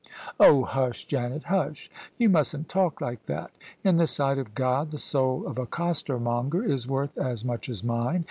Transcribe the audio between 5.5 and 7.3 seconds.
a costermonger is worth